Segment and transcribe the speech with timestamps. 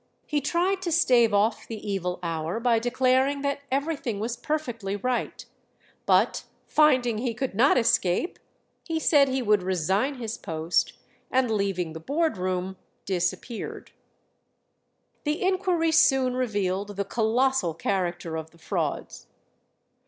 [0.25, 5.45] He tried to stave off the evil hour by declaring that everything was perfectly right;
[6.07, 8.39] but finding he could not escape,
[8.83, 10.93] he said he would resign his post,
[11.29, 13.91] and leaving the board room, disappeared.
[15.23, 19.27] The inquiry soon revealed the colossal character of the frauds.